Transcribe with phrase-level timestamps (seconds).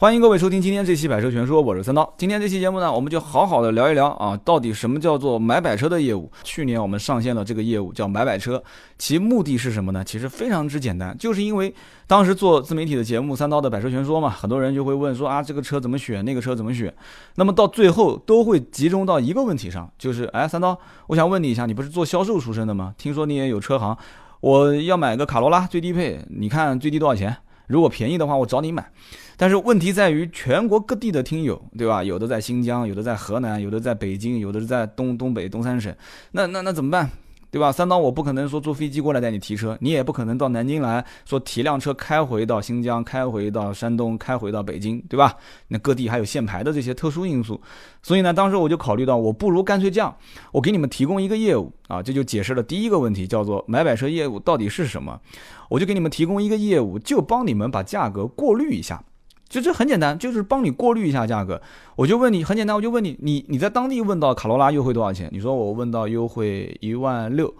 [0.00, 2.10] 欢迎各位收听今天这期百车全说，我是三刀。
[2.16, 6.32] 今天这期节目呢，我们就好好的聊一聊啊，到底什么叫做买百车的业务？
[6.42, 8.64] 去年我们上线了这个业务，叫买百车，
[8.96, 10.02] 其目的是什么呢？
[10.02, 11.74] 其实非常之简单，就是因为
[12.06, 16.90] 当时做自媒体的节目《三刀的百车全说》嘛，很多人就会问说啊，这个车怎么选，那个车怎么选？
[17.34, 20.78] 那么到最后都会集中到一个问题上，就是哎，三刀，
[21.08, 22.94] 我想问你一下，你不是做销售出身的吗？
[22.96, 23.94] 听说你也有车行，
[24.40, 27.36] 我要买个卡罗拉最低配，你看最低多少钱？
[27.70, 28.90] 如果便宜的话，我找你买。
[29.36, 32.02] 但是问题在于，全国各地的听友，对吧？
[32.02, 35.94] 有的在新疆，有的在河南，有的在北京，有的是在东东北东三省。
[36.32, 37.08] 那那那怎么办？
[37.50, 37.72] 对吧？
[37.72, 45.36] 三刀，我不可能说坐飞机过来带你提车，你也不可能到南京来说提辆车开回到新疆，开回到山东，开回到北京，对吧？
[45.68, 47.60] 那各地还有限牌的这些特殊因素，
[48.02, 50.16] 所以呢，当时我就考虑到，我不如干脆这样，
[50.52, 55.20] 我给你们提供一个业务啊，这就解释了第一个问题，叫做买买车业务到底是什么？
[55.68, 59.02] 我就给你们提供一个业务，就帮你们把价格过滤一下。
[59.50, 61.60] 就这很简单，就是帮你过滤一下价格。
[61.96, 65.28] 我就问你，很简单，我就问你，你你在当地问到卡罗拉优惠多少钱？
[65.32, 67.52] 你说我问到优惠一万六，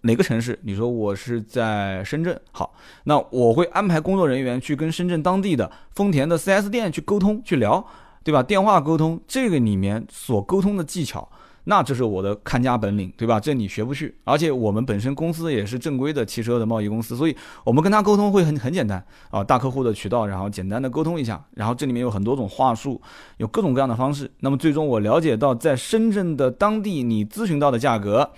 [0.00, 0.58] 哪个城市？
[0.64, 2.38] 你说我是在深圳。
[2.50, 7.86] 好，那我会安排工作人员去跟深圳当地的丰田的 4S 店去沟通去聊，
[8.24, 8.42] 对吧？
[8.42, 11.30] 电话沟通，这个里面所沟通的技巧。
[11.70, 13.38] 那这是我的看家本领，对吧？
[13.38, 14.14] 这你学不去。
[14.24, 22.98] 而且我们本身公司也是正规的汽车的贸易公司，所以我们跟他沟通会很很简单啊，大客户的渠道，然后简单的沟通一下，然后这里面有很多种话术，
[23.36, 24.30] 有各种各样的方式。
[24.40, 28.30] 那么最终我了解到，在深圳的当地，你咨询到的价格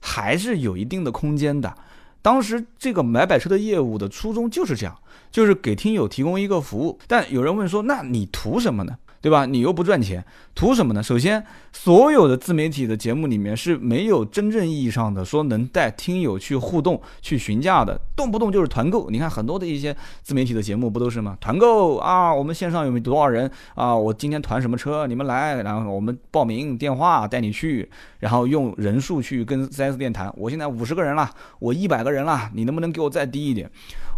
[0.00, 1.72] 还是有一定的空间的。
[2.20, 4.98] 当时这个买百车的业务的初衷就是这样，
[5.30, 6.98] 就是给听友提供一个服务。
[7.06, 8.96] 但有人问说，那你图什么呢？
[9.22, 9.46] 对吧？
[9.46, 10.22] 你又不赚钱，
[10.54, 11.02] 图什么呢？
[11.02, 11.42] 首先，
[11.72, 19.08] 所有的自媒体的节目里面是没有真正意义上的说能带听友去互动、去询价的，动不动就是团购。
[19.08, 21.38] 你看很多的一些自媒体的节目不都是吗？
[21.40, 23.96] 团购啊，我们线上有没多少人啊？
[23.96, 30.32] 我今天团什么车，你们来，然后我们报名电话带你去，然后用人数去跟 4S 店谈。
[30.36, 31.30] 我现在五十个人了，
[31.60, 33.70] 我一百个人了，你能不能给我再低一点？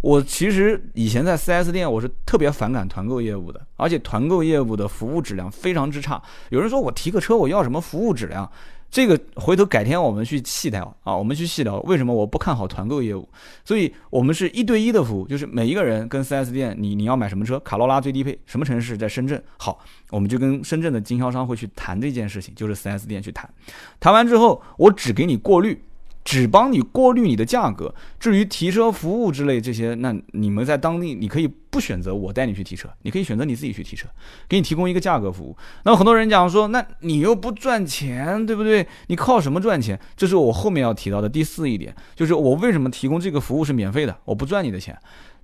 [0.05, 6.21] 我其实以前在 4S 店，我是特别反感团购业务的，而且团购业务的服务质量非常之差。
[6.49, 8.47] 有人说我提个车，我要什么服务质量？
[8.91, 13.27] 这个回头改天我们去细聊啊，我们去细聊为什么我不看好团购业务。
[13.63, 17.59] 所以我们是一对一的服务，就是每一个人跟 4S 店，你你要买什么车？
[17.61, 18.95] 卡罗拉最低配，什么城市？
[18.95, 19.43] 在深圳。
[19.57, 19.79] 好，
[20.11, 23.51] 我们就跟深圳的经销商会去谈这件事情，就是 4S 店去谈。
[23.99, 25.83] 谈完之后，我只给你过滤。
[26.25, 34.07] 只帮你过滤你的价格，至于提车服务之类这些，那你们在当地你可以不选择我带你去提车，你可以选择你自己去提车，
[34.49, 35.55] 给你提供一个价格服务。
[35.83, 38.85] 那很多人讲说，那你又不赚钱，对不对？
[39.07, 39.99] 你靠什么赚钱？
[40.17, 44.97] 这是我后面要提到的第四一点，就是我为什么提供这个服务是免费的，我不赚你的钱。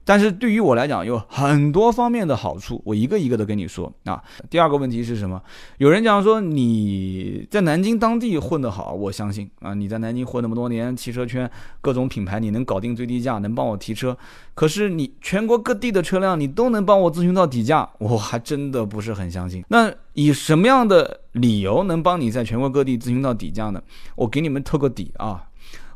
[0.04, 4.22] 但是对于我来讲，有很多方面的好处，我一个一个的跟你说啊。
[4.50, 5.42] 第二个问题是什么？
[5.78, 9.74] 有人讲说你在南京当地混得好，我相信啊。
[9.74, 11.50] 你在南京混那么多年，汽车圈
[11.82, 14.18] 各种品牌你能搞定最低价，能帮我提车。
[14.54, 19.64] 可是你全国各地的车辆你都能帮我咨询到底价，我还真的不是很相信。
[19.70, 23.82] 那以什么样的理由能帮你在全国各地咨询到底价呢？
[24.16, 25.44] 我给你们透个底啊。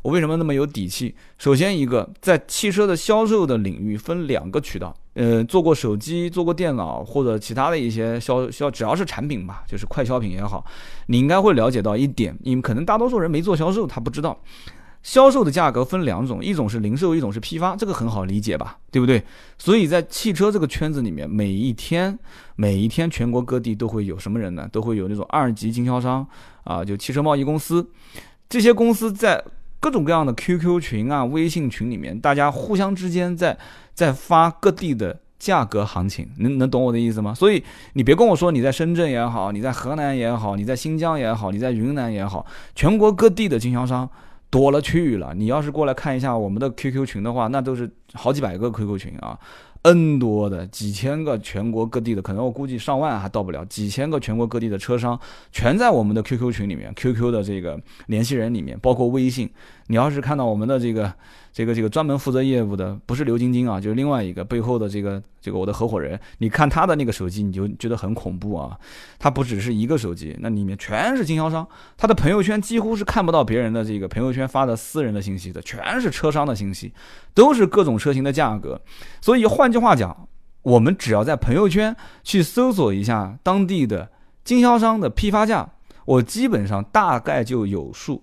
[0.06, 1.12] 我为什么那么有底气？
[1.36, 10.64] 首先，一个在汽车的销售的领域分两个渠道，呃，做过手机、做过电脑或者其他的一些销销，只要是产品吧，就是快消品也好，
[11.08, 14.40] 你应该会了解到一点，你们可能大多数人没做销售，他不知道，
[15.02, 19.20] 销售的价格分两种，一种是零售，一种是批发，这个很好理解吧，对不对？
[19.58, 22.16] 所以在汽车这个圈子里面，每一天
[22.54, 24.68] 每一天全国各地都会有什么人呢？
[24.70, 26.24] 都会有那种二级经销商
[26.62, 27.84] 啊，就汽车贸易公司，
[28.48, 29.42] 这些公司在。
[29.86, 33.56] 各种各样的 QQ 群啊、微信群里面，大家互相之间在
[33.94, 37.32] 在发各地的价格行情，能能懂我的意思吗？
[37.32, 44.10] 所以你别跟我说你在深圳也好，你在河南也好，你在新疆也好，你在云南也好，全国各地的经销商
[44.50, 45.32] 多了去了。
[45.36, 49.38] 你要是过来看一下我们的 QQ 群的话，那都是好几百个 QQ 群啊。
[49.86, 55.18] N 多的几千个全国各地的，可能我估计上万还到不了，几千个全国各地的车商
[55.52, 59.48] 全在我们的 QQ 群里面，QQ 的这个联系人里面，包括微信。
[59.86, 61.12] 你要是看到我们的这个。
[61.56, 66.20] 这个这个专门负责业务的不是刘晶晶啊，就是另外一个背后的这个这个我的合伙人。
[66.36, 68.78] 你看他的那个手机，你就觉得很恐怖啊。
[69.18, 71.66] 他不只是一个手机，那里面全是经销商。
[71.96, 76.92] 他的朋友圈几乎是看不到别人的这个朋友圈发的私人的信息的，全是车商的信息，
[77.32, 78.78] 都是各种车型的价格。
[79.22, 80.28] 所以换句话讲，
[80.60, 84.10] 我们只要在朋友圈去搜索一下当地的
[84.44, 85.70] 经销商的批发价，
[86.04, 88.22] 我基本上大概就有数。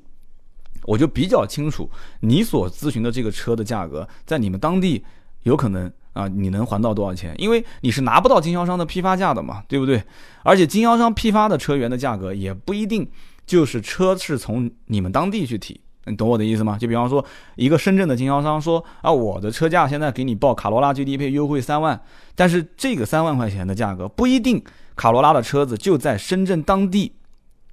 [0.86, 1.90] 我就比较清楚，
[2.22, 5.04] 你所咨询的这个车的价格，在你们当地
[5.44, 7.34] 有可能啊，你能还到多少钱？
[7.38, 10.04] 因为你是拿不到经销商的批发价的嘛，对不对？
[10.44, 13.08] 而且经销商批发的车源的价格也不一定
[13.46, 16.78] 就是车是从你们当地去提，你懂我的意思吗？
[16.78, 17.24] 就比方说
[17.56, 22.00] 一个深圳的经销商说啊，我的车价现在给你报卡罗拉最低配优惠三万，
[22.36, 24.64] 但是这个三万块钱的价格不一定
[24.96, 27.14] 卡罗拉的车子就在深圳当地，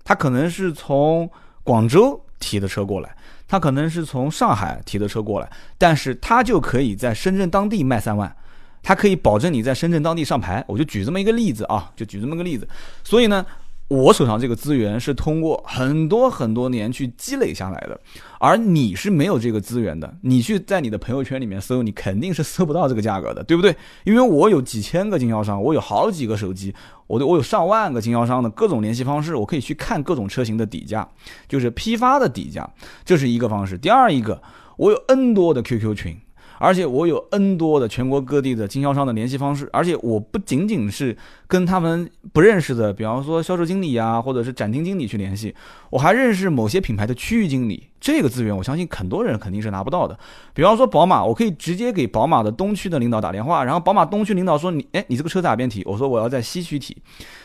[0.02, 1.30] 它可能是从
[1.62, 3.14] 广州提的车过来。
[3.46, 5.48] 他可能是从上海提的车过来，
[5.78, 8.34] 但是他就可以在深圳当地卖三万，
[8.82, 10.64] 他可以保证你在深圳当地上牌。
[10.66, 12.68] 我就举这么一个例子啊，就举这么个例子。
[13.04, 13.46] 所以呢。
[13.90, 18.00] 我手上这个资源是通过很多很多年去积累下来的，
[18.38, 20.14] 而你是没有这个资源的。
[20.22, 23.74] 你去在你的朋友圈里面搜，你肯定是搜不到这个价格的，对不对？
[24.04, 26.72] 因为我有几千个经销商，我有好几个手机，
[27.08, 31.08] 我我有上万个经销商的各种联系方式，我可以去看各种车型的底价，
[31.48, 32.70] 就是批发的底价，
[33.04, 33.76] 这是一个方式。
[33.76, 34.40] 第二一个，
[34.76, 36.16] 我有 N 多的 QQ 群。
[36.60, 41.16] 而且我有 N 多的全国各地的经销商的联系方式，而且我不仅仅是
[41.46, 45.54] 跟他们不认识的，比方说销售经理啊，或者是展厅经理去联系，
[45.88, 47.89] 我还认识某些品牌的区域经理。
[48.00, 50.18] 这个资源，我相信很多人肯定是拿不到的。
[50.54, 55.82] 比方说宝马，我可以直接给宝马的东区的领导打电话，然后宝马东区领导说你，哎，你这个车在哪边提？
[55.84, 56.96] 我说我要在西区提，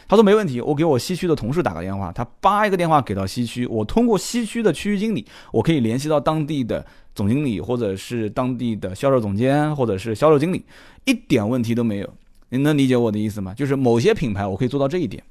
[0.08, 6.86] 他说没问题，我给我西区的同事打个电话，他叭一个电话给到西区，我通过西区的区域经理，我可以联系到当地的。
[7.16, 10.66] 总经理，或者是当地的销售总监，或者是销售经理，
[11.06, 12.10] 一点问题都没有。
[12.50, 13.54] 你能理解我的意思吗？
[13.54, 15.24] 就是某些品牌我可以做到这一点。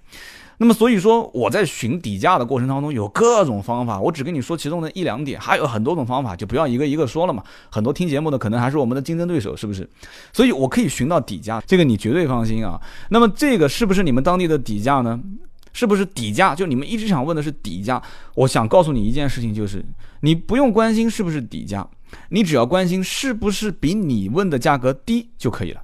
[0.59, 7.43] 那么，所以说我在寻底价的过程当中有各种方法，我只跟你说其中的一两点，还有很多种方法，就不要一个一个说了嘛。
[7.71, 9.89] 很多听节目的可能还是我们的竞争对手，是不是？
[10.33, 12.81] 所以我可以寻到底价，这个你绝对放心啊。
[13.11, 15.21] 那么这个是不是你们当地的底价呢？
[15.73, 16.55] 是不是底价？
[16.55, 18.01] 就你们一直想问的是底价。
[18.37, 19.85] 我想告诉你一件事情，就是
[20.21, 21.85] 你不用关心是不是底价，
[22.29, 25.83] 你只要关心是不是比你问的价格低就可以了。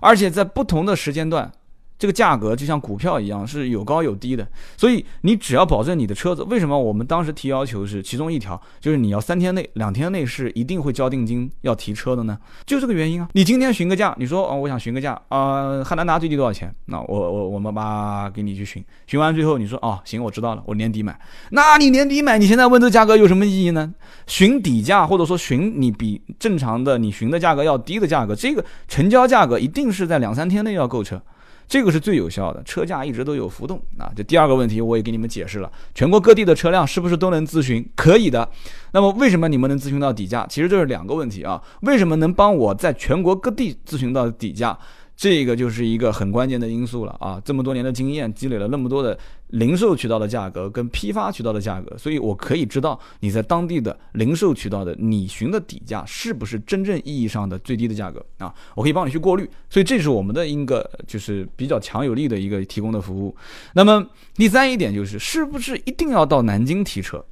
[0.00, 1.50] 而且在不同的时间段。
[1.98, 4.46] 这个价格就像股票一样，是有高有低的，
[4.76, 6.42] 所以你只要保证你的车子。
[6.44, 12.38] 为什么我们当时提要求是其中一条，就是你要三天内、两天内是一定会交定金要提车的呢？
[12.66, 13.28] 就这个原因啊。
[13.32, 16.74] 你今天询个价，你说哦，我想询个价啊，汉兰达最低多少钱？
[16.86, 21.18] 那我我我们把给你去询，询完最后你说哦，行，我知道了，我年底买。
[21.50, 23.94] 那你年底买，你现在问这价格有什么意义呢？
[24.26, 31.22] 询底价或者说询你比正常的你询的价格要低的价格，这个成交价格一定是在两三天内要购车。
[31.68, 34.12] 这个是最有效的，车价一直都有浮动啊。
[34.14, 37.84] 这第二个问题我也给你们解释了，全国各地的车辆是不是都能咨询？
[37.94, 38.48] 可以的。
[38.92, 40.46] 那么为什么你们能咨询到底价？
[40.48, 41.62] 其实这是两个问题啊。
[41.82, 44.78] 为什么能帮我在全国各地咨询到底价？
[45.16, 47.40] 这个就是一个很关键的因素了啊！
[47.42, 49.18] 这么多年的经验，积累了那么多的
[49.48, 58.52] 零售渠道的价格跟批发渠道的价格，所以我可以知道你在当地的零售渠道的你询的底价是不是真正意义上的最低的价格啊？
[58.74, 63.36] 我可以帮你去过滤，所以这是我们的一个就是比较强有力的一个提供的服务。
[63.74, 64.04] 那么
[64.34, 67.24] 第三一点就是，是不是一定要到南京提车？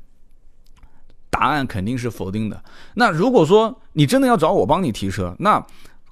[1.31, 2.63] 答案肯定是否定的。
[2.95, 5.61] 那如果说你真的要找我帮你提车，那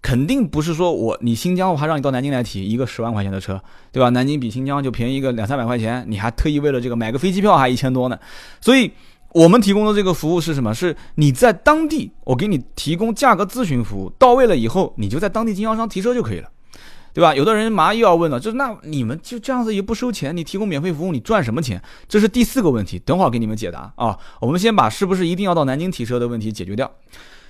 [0.02, 3.62] 肯定不是说我你新疆我还让你到南京来提一个十万块钱的车，
[3.92, 4.08] 对吧？
[4.08, 8.18] 南京比新疆就便宜个两三百块钱，你还特意为了这个买个飞机票还一千多呢。
[8.60, 8.90] 所以
[9.30, 10.74] 我们提供的这个服务是什么？
[10.74, 16.48] 是你在当地，我给你提供价格咨询服务，到位了以后，你就在当地经销商提车就可以了，
[17.14, 17.32] 对吧？
[17.34, 21.80] 有的人马上又要问了，就是那你们就这样子也不收钱，你提供免费服务，你赚什么钱？
[22.08, 24.18] 这是第四个问题，等会儿给你们解答啊。
[24.40, 26.90] 我们先把是不是一定要到南京提车的问题解决掉。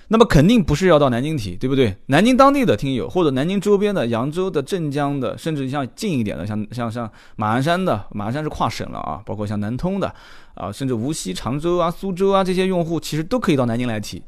[0.09, 1.95] 那么肯定不是要到南京提，对不对？
[2.07, 10.13] 南京当地的听友，或者南京周边的、扬州的、镇江的，甚至像近一点的，像像像马鞍山的，马鞍山是跨省了啊，包括像南通的，
[10.55, 14.21] 啊，甚至无锡、常州啊、苏州啊这些用户，其实都可以到南京来提。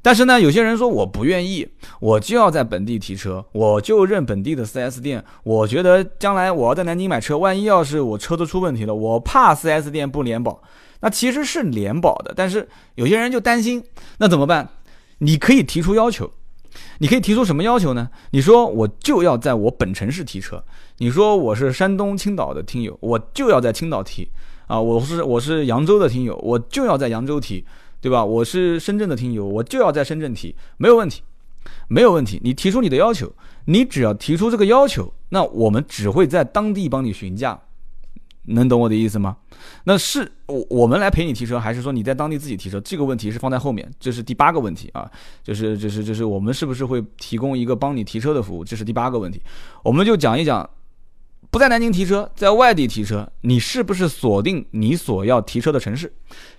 [0.00, 1.68] 但是呢，有些人说我不愿意，
[2.00, 5.22] 我就要在本地提车，我就认本地的 4S 店。
[5.42, 10.62] 我觉得将来我要在南京买车，万一要是我车子出问题了，我怕 4S 店不联保。
[11.00, 13.82] 那其实是联保的，但是有些人就担心，
[14.18, 14.68] 那怎么办？
[15.18, 16.32] 你可以提出要求，
[16.98, 18.10] 你可以提出什么要求呢？
[18.30, 20.62] 你说我就要在我本城市提车，
[20.98, 24.28] 你说我是山东青岛的听友，我就要在青岛提。
[24.68, 27.64] 啊，我是我是扬州的听友，我就要在扬州提，
[28.02, 28.22] 对吧？
[28.22, 31.22] 我是深圳的听友，我就要在深圳提，没有问题，
[31.88, 32.38] 没有问题。
[32.44, 33.32] 你提出你的要求，
[33.64, 37.58] 你只要提出这个要求，那我们只会在当地帮你询价。
[38.48, 39.36] 能懂我的意思吗？
[39.84, 42.80] 那是我我们来陪你提车，还是说你在当地自己提车？
[42.80, 45.10] 这个问题是放在后面，这是第八个问题啊，
[45.42, 48.64] 就是就是就是我们是不是会提供一个帮你提车的服务？
[48.64, 49.40] 这是第八个问题，
[49.82, 50.68] 我们就讲一讲，
[51.50, 56.12] 不在南京提车，在外地提车，你是不是锁定你所要提车的城市？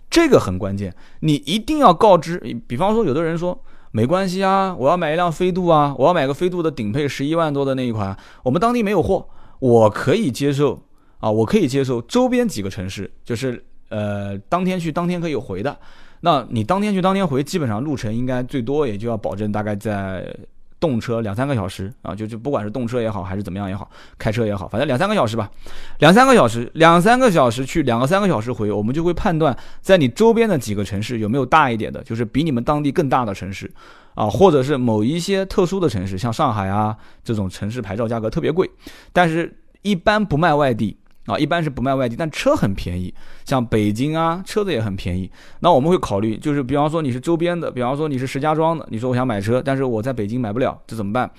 [0.10, 2.40] 这个很关键，你一定要告知。
[2.68, 9.28] 比方说，有的人说没关系啊，我要买一辆飞度啊，我要买个飞度的顶配十一万多的那一款，我们当地没有货，
[9.60, 10.82] 我可以接受
[11.20, 15.78] 啊，我可以接受周边几个城市，就是呃当天去当天可以回的。
[16.22, 20.36] 那你当天去当天回，基本上路程应该最多也就要保证大概在。
[20.82, 25.52] 动车两三个小时啊，就就不管是动车也好，还是怎么样也好，开车也好，反正两三个小时吧，
[25.98, 33.70] 两三个小时，两三个小时去，两个三个小时回，我们就会判断在你周边的几个城市有没有大一点的，就是比你们当地更大的城市，
[34.16, 36.96] 啊，或者是某一些特殊的城市，像上海啊
[37.26, 38.72] 这种城市牌照价格特别贵，
[39.12, 40.96] 但是一般不卖外地。
[41.30, 43.14] 啊，一般是不卖外地，但车很便宜，
[43.46, 45.30] 像北京啊，车子也很便宜。
[45.60, 51.30] 那我们会考虑，就是比方说你是周边的，比方说你是石家庄的，你说我想买车，但是我在北京买不了，这怎么办？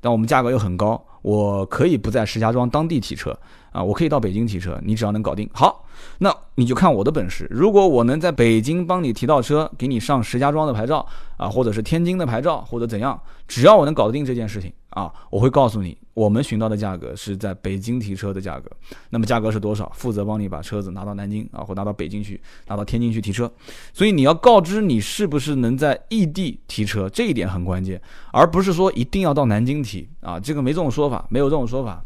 [0.00, 3.36] 但我们价格又很高，我可以不在石家庄当地提车
[3.70, 5.48] 啊，我可以到北京提车，你只要能搞定。
[5.52, 5.86] 好，
[6.18, 7.46] 那你就看我的本事。
[7.50, 18.68] 如果我能在北京帮你提到车，给你上石家庄的牌照啊，或者是天津的牌照，或者怎样，只要我能搞得定这件事情啊，我会告诉你，我们寻到的价格是在北京提车的价格。
[19.10, 19.90] 那么价格是多少？
[19.94, 23.50] 负责帮你把车子拿到南京啊，或拿到北京去，拿到天津去提车。
[23.92, 28.00] 所以你要告知你是不是能在异地提车，这一点很关键，
[28.32, 30.08] 而不是说一定要到南京提。
[30.20, 32.02] 啊，这个没这种说法，没有这种说法。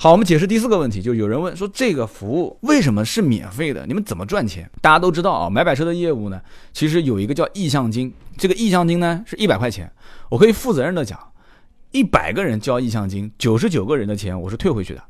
[0.00, 3.84] 好，我们解释第四个问题，就有人问说这个服务为什么是免费的？
[3.84, 4.70] 你们怎么赚钱？
[4.80, 6.40] 大家都知道啊，买摆车的业务呢，
[6.72, 9.90] 其实有一个叫意向金，这个意向金呢是一百块钱，
[10.28, 11.18] 我可以负责任的讲，
[11.90, 15.02] 一百个人交意向金，九十九个人的钱我是退回去的。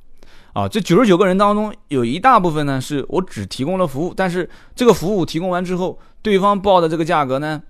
[0.54, 7.62] 啊，这九十九个人当中有一大部分呢是我只提供了服务，但是这个服务提供完之后，对方报的这个价格呢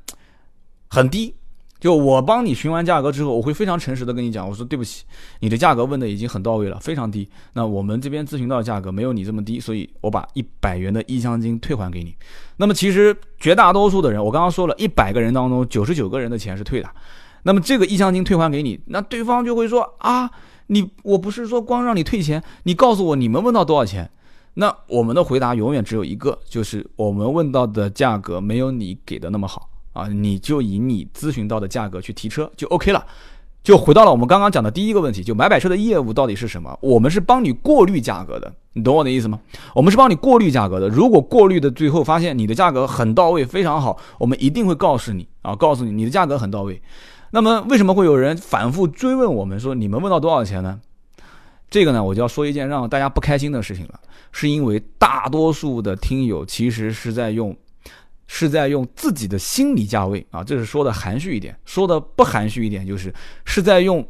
[0.88, 1.34] 很低。
[1.80, 5.04] 就我帮你询完价格之后，我会非常诚实的跟你讲，我说对不起，
[5.40, 7.28] 你的价格问的已经很到位了，非常低。
[7.52, 12.14] 那我们这边咨询到的价格没有你这么低，所以我把一百元的意向金退还给你。
[12.56, 16.88] 那么其实绝大多数的人，我刚刚说了一百个人当中，九十九个人的钱是退的。
[17.44, 20.28] 那么这个意向金退还给你，那对方就会说啊，
[20.66, 24.10] 你我不是说光让你退钱，你告诉我你们问到多少钱？
[24.54, 29.70] 那我们的回答永远只有一个，就是我们问到的价格没有你给的那么好。
[29.92, 33.04] 啊，你就以你咨询到的价格去提车就 OK 了，
[33.62, 36.78] 就回到了我们刚刚讲的第一个问题，就买摆车的业务到底是什么？
[36.80, 39.40] 我们是帮你过滤价格的，你懂我的意思吗？
[39.74, 40.88] 我们是帮你过滤价格的。
[40.88, 46.80] 如果过滤的最后发现你的价格很到位，非常好，我们一定会告诉你啊，告诉你你的价格很到位。
[47.30, 50.80] 那么为什么会有人反复追问我们说你们问到多少钱呢？
[51.68, 54.00] 这个呢，我就要说一件让大家不开心的事情了，
[54.32, 57.56] 是因为大多数的听友其实是在用。
[58.28, 63.12] 是在用自己的心理价位啊，这是说的含蓄一点，说的不含蓄一点，就是
[63.44, 64.06] 是在用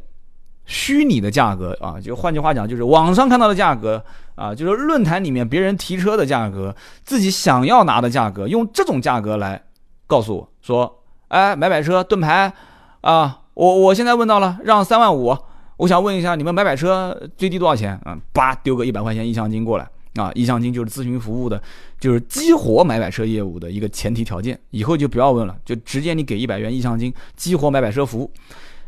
[0.65, 4.03] 虚拟的价格啊，就换句话讲，就是网上看到的价格
[4.35, 9.63] 啊，就是论坛里面别人提车的价格，自己想要拿的价格，用这种价格来
[10.05, 12.53] 告诉我说，哎，买买车盾牌
[13.01, 15.35] 啊，我我现在问到了，让三万五，
[15.77, 18.17] 我想问一下你们买买车最低多少钱啊？
[18.33, 19.89] 叭，丢个一百块钱意向金过来。
[20.19, 21.61] 啊，意向金就是咨询服务的，
[21.99, 24.59] 就是激活买买车业务的一个前提条件。
[24.71, 28.31] 以后就不要问了，就直接你给一百元意向金，激活买买车服务。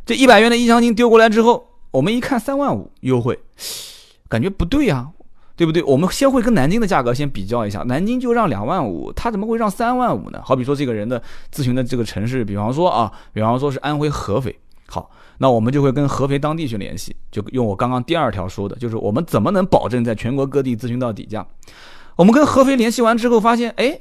[0.06, 3.40] 这一百元的意向金丢过来之后，我们一看三万五优惠，
[4.28, 5.10] 感觉不对呀，
[5.56, 5.82] 对不对？
[5.84, 10.42] 我们先会跟南京的价格先比较一下，南京就让两万五，他怎么会让三万五呢？
[10.44, 11.22] 好比说这个人的
[11.54, 14.58] 咨询的这个城市，比方说啊，比方说是安徽合肥，
[14.88, 15.10] 好。
[15.38, 21.46] 那我们就会跟合肥当地去联系，就用我刚刚第二条说的，就是我们怎么能保证在全国各地咨询到底价？
[22.16, 24.00] 我们跟合肥联系完之后，发现，哎，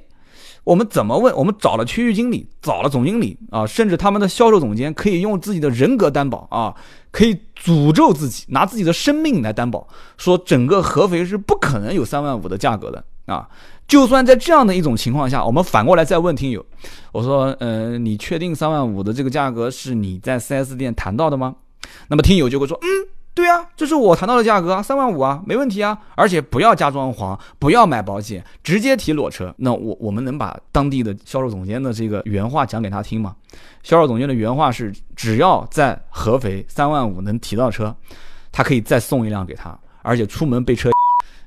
[0.64, 1.34] 我们怎么问？
[1.37, 6.75] 我们找了区域经理，找了总经理啊，甚至他们的销售总监，可以用自己的人格担保啊，
[7.10, 9.87] 可以诅咒自己，拿自己的生命来担保，
[10.18, 13.49] 说整个合肥是不可能有三万五的价格的啊。
[13.90, 16.64] 就算在这样的一种情况下，我们反过来再问听友，
[17.11, 21.56] 我说，呃，你确定三万五的这个价格是你在 4S 店谈到的吗？
[22.06, 22.87] 那么听友就会说，嗯，
[23.35, 29.52] 对啊，这是我谈到的价格啊，三万五啊，没问题啊，而且不要加装潢，不要买保险，直接提裸车。
[29.59, 33.35] 那我我们能把当地的销售总监的这个原话讲给他听吗？
[33.82, 37.92] 销售总监的原话是，只要在合肥三万五能提到车，
[38.52, 40.92] 他可以再送一辆给他，而且出门被车。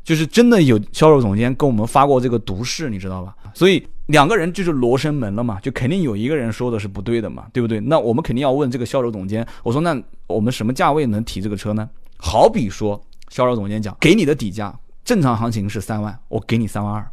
[0.03, 3.35] 就是真的有销售总监跟我们发过这个毒誓，你知道吧？
[3.53, 7.79] 所以两个人就是罗生门了嘛，就肯定有一个人说的是不对的嘛，对不对？
[7.79, 11.89] 那我们肯定要问这个销售总监，我说那我们什么价位能提这个车呢？
[12.17, 17.05] 好比说，销售总监讲，给你的底价正常行情是三万，我给你三万二，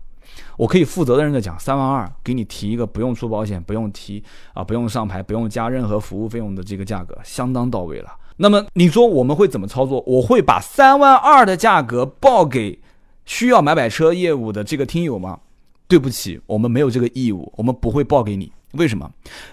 [0.57, 4.23] 我可以负责任的讲，三万二给你提一个不用出保险、不用提
[4.55, 8.11] 啊、不用上牌、不用加任何服务费用的这个价格，相当到位了。
[8.37, 10.03] 那么你说我们会怎么操作？
[10.07, 12.80] 我会把三万二的价格报给
[13.31, 15.39] 需要买摆车业务的这个听友吗？
[15.87, 19.09] 对不起，我们没有这个义务，我们不会报给你为什么？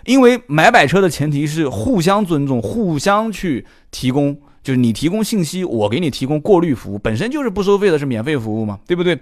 [0.06, 9.16] 因为买摆车的前提是互相尊重，互相去提供，就是你提供信息，我给你提供过滤服务，本身就是不收费的，是免费服务嘛，对不对？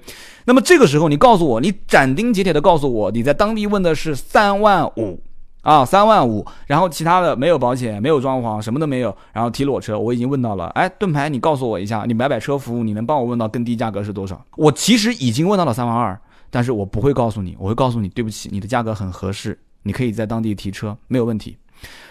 [0.45, 5.19] 那么这个时候你告诉我，你斩钉截铁的告诉我，你在当地问的是三万五
[5.65, 14.39] 啊，三万五，然后其他的没有保险，没有装潢，什么都没有，然后提裸车，我已经问到了，哎，盾牌，你告诉我一下，你买买车服务，你能帮我问到更低价格是多少？
[14.57, 16.15] 我其实已经问到了三万二，
[16.51, 19.59] 但是我不会告诉你，我会告诉你，对不起，你的价格很合适。
[19.81, 21.57] 你可以在当地提车，没有问题。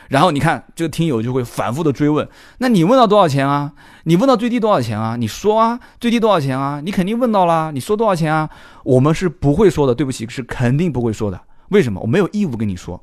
[0.09, 3.73] 然后你看这个听友就会反复的追问，那你问到多少钱啊？
[4.05, 5.17] 你问到最低多少钱啊？
[5.17, 6.81] 你说啊，最低多少钱啊？
[6.85, 8.51] 你肯定问到了，你说多少钱啊？
[8.85, 11.41] 我们是不会说的，对不起，是肯定不会说的。
[11.71, 11.99] 为什么？
[12.01, 13.03] 我没有义务跟你说，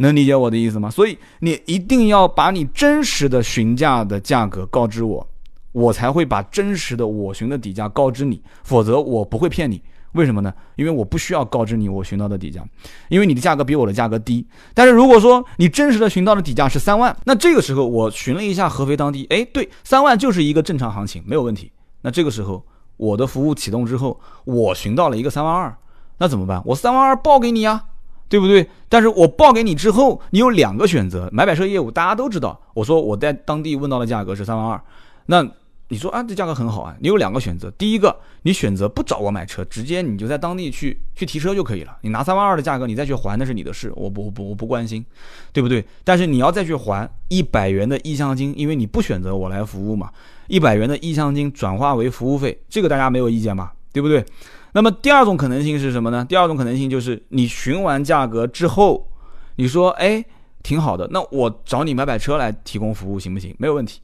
[0.00, 0.88] 能理解我的意思吗？
[0.90, 5.26] 所以你一定要把你真实的询价的价格告知我，
[5.72, 9.80] 我才会把真实的我询的底价告知你，否则我不会骗你。
[10.12, 10.52] 为什么呢？
[10.74, 12.64] 因为我不需要告知你我寻到的底价，
[13.10, 14.44] 因为你的价格比我的价格低。
[14.72, 21.70] 但是如果说你真实的寻到的底价是三万，那这个时候我询了一下合肥当地，哎，对，三万就是一个正常行情，没有问题。
[22.00, 22.64] 那这个时候
[22.96, 25.72] 我的服务启动之后，我寻到了一个三万二，
[26.18, 26.60] 那怎么办？
[26.64, 27.84] 我三万二报给你呀，
[28.30, 28.66] 对不对？
[28.88, 34.80] 但是我报给你之后，你有两个选择，买摆车业务大家都知道，我说我在当地问到的价格是三万二，
[35.26, 35.46] 那。
[35.92, 37.68] 你说啊，这价格很好啊，你有两个选择。
[37.72, 41.96] 第一个，你选择不找我买车，直接你就在当地去去提车就可以了。
[42.02, 45.04] 你拿三万二的价格，你再去还那是你的事，我不我不我不关心，
[45.52, 45.84] 对不对？
[46.04, 50.08] 但是你要再去还一百元的意向金，因为你不选择我来服务嘛，
[50.46, 53.72] 一百元的意向金转化为服务费，这个大家没有意见吧？
[53.92, 54.24] 对不对？
[54.72, 56.24] 那么第二种可能性是什么呢？
[56.28, 59.08] 第二种可能性就是你询完价格之后，
[59.56, 60.24] 你说哎
[60.62, 63.54] 挺好的，那我找你买买车来提供服务行不行？
[63.58, 64.00] 没有问题。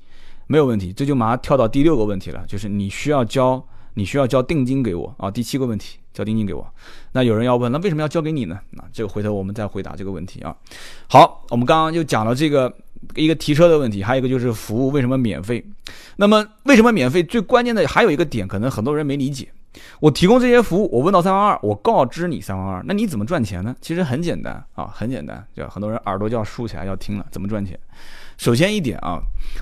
[0.48, 3.60] 没有问题，这就马上跳到第六个问题了，就是你需要交，
[3.94, 5.28] 你需要交定金给我啊。
[5.28, 6.64] 第七个问题，交定金给我。
[7.10, 8.60] 那有人要问，那为什么要交给你呢？
[8.70, 10.54] 那这个回头我们再回答这个问题啊。
[11.08, 12.72] 好，我们刚刚就讲了这个
[13.16, 15.64] 一个提车的问题，还有一个就是服务为什么免费。
[16.14, 17.24] 那么为什么免费？
[17.24, 19.48] 最关键的还有一个点，可能很多人没理解。
[20.00, 23.74] 我提供这些服务，我问到三万二，我告知你三万二，那你怎么赚钱呢？
[23.80, 27.78] 其实很简单啊，很简单，就很多人耳朵就要竖起来要听了，怎么赚钱？
[28.36, 29.20] 首先一点啊，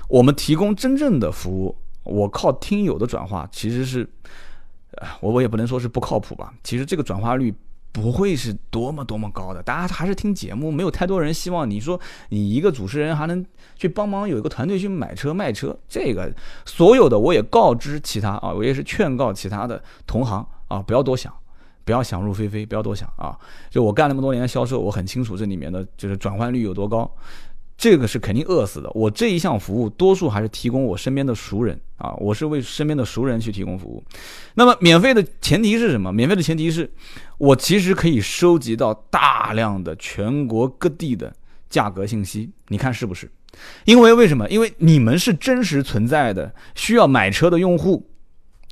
[0.09, 4.07] 我们提供真正的服务，我靠听友的转化，其实是，
[4.97, 6.53] 啊，我我也不能说是不靠谱吧。
[6.63, 7.53] 其实这个转化率
[7.95, 13.43] 不会是多么多么高的，大家还是听节目，没有太多人希望你说你一个主持人还能
[13.77, 15.73] 去帮忙有一个团队去买车卖车。
[15.87, 16.29] 这个
[16.65, 21.33] 所有的我也告知其他啊，我也是劝告其他的同行啊，不要多想，
[21.85, 23.39] 不要想入非非，不要多想啊。
[23.69, 27.09] 就我干那么多年销售，我很清楚这里面的就是转换率有多高。
[27.77, 28.89] 这个是肯定饿死的。
[28.95, 34.01] 我这一项服务，多数还是提供我身边的熟人啊，我是为身边的熟人去提供服务。
[34.53, 36.09] 那么，免费的前提是什么？
[36.09, 36.89] 免费的前提是
[37.37, 41.33] 我其实可以收集到大量的全国各地的
[41.69, 42.51] 价格信息。
[42.67, 43.31] 你看是不是？
[43.85, 44.49] 因为为什么？
[44.49, 48.09] 因为你们是真实存在的需要买车的用户。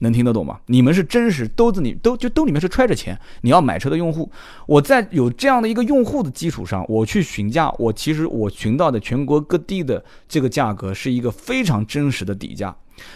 [0.04, 0.60] 能听得懂吗？
[0.68, 4.30] 你们是真实兜子里兜就兜里面是揣着钱，你要买车的用户，
[4.68, 12.76] 我在有这样的一个用户的基础上，我去询价，我其实我询到的全国各地的这个价格是一个非常真实的底价，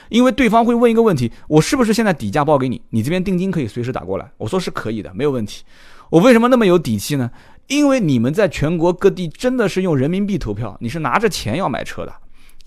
[0.09, 4.31] 因为对方会问一个问题，我是不是现在底价报给你，你这边定金可以随时打过来？
[4.37, 5.63] 我说是可以的，没有问题。
[6.09, 7.29] 我为什么那么有底气呢？
[7.67, 12.13] 因为你们在全国各地真的是用人民币投票，你是拿着钱要买车的。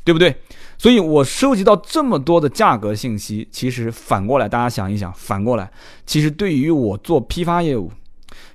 [0.03, 0.35] 对不对？
[0.81, 5.71] 所以我收集到这么多的价格信息，其实反过来，大家想一想，反过来，
[6.07, 7.93] 其实对于我做批发业务。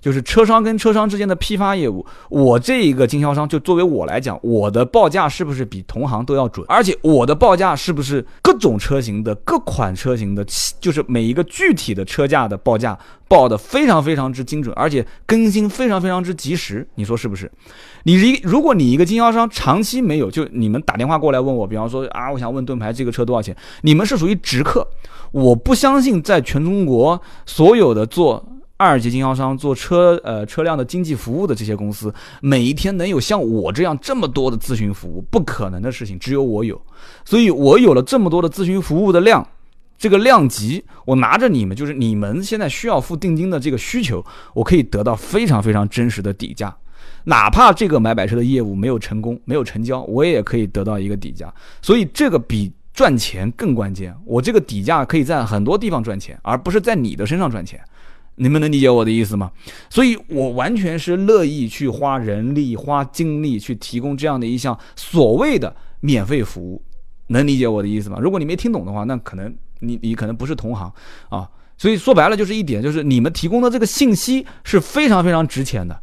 [0.01, 6.65] 就是车商跟车商之间的批发业务，我这一个经销商就作为我来讲，我的报价是不是比同行都要准？
[6.69, 10.45] 而且我的报价是不是各种车型的各款车型的，
[10.79, 16.87] 就是每一个具体的车价的报价报的非常非常之精准，而且更新非常非常之及时？
[16.95, 17.51] 你说是不是？
[18.03, 23.55] 你一如果你一个经销商长期没有，就你们打电话过来问我，比方说啊，我想问盾牌这个车多少钱？
[23.81, 24.87] 你们是属于直客，
[25.31, 28.45] 我不相信在全中国所有的做。
[28.77, 36.81] 二级经销商做车呃车辆的经济服务的这些公司，每一天能有像我这样这么多的咨询服务，不可能的事情，只有我有。
[37.23, 39.47] 所以我有了这么多的咨询服务的量，
[39.97, 46.75] 这个量级，我拿着你们，就是你们现在需要付定金的这个需求，我可以得到非常非常真实的底价，
[47.23, 51.53] 哪怕这个买摆车的业务没有成功，没有成交，我也可以得到一个底价。
[51.81, 57.79] 所以这个比赚钱更关键，我这个底价可以在很多地方赚钱，而不是在你的身上赚钱。
[58.35, 59.51] 你们能理解我的意思吗？
[59.89, 66.81] 所以我完全是乐意去花人力、花精力去提供这样的一项所谓的免费服务，
[67.27, 68.17] 能理解我的意思吗？
[68.19, 70.91] 如果你没听懂的话，那可能你你可能不是同行
[71.29, 71.49] 啊。
[71.77, 76.01] 所以说白了就是一点，就是你们提供的这个信息是非常非常值钱的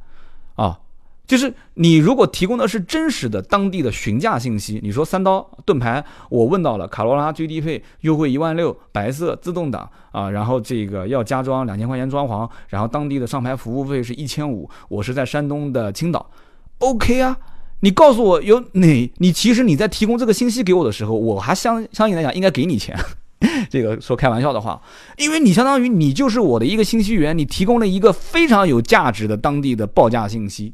[0.55, 0.79] 啊。
[1.27, 16.31] 就是你如果提供的是真实的当地的询价信息，你说三刀盾牌，我问到了卡罗拉最低配优惠一万六，白色自动挡啊，然后这个要加装两千块钱装潢，然后当地的上牌服务费是一千五，我是在山东的青岛
[16.79, 17.39] ，OK 啊，
[17.81, 19.13] 你告诉我有哪？
[19.19, 22.99] 你其实你在提供这个信息给我的时候，我还相相应来讲应该给你钱。
[23.71, 24.81] 这个说开玩笑的话，
[25.17, 30.73] 因为你相当于你就是我的一个信息源，你提供了一个非常有价值的当地的报价信息，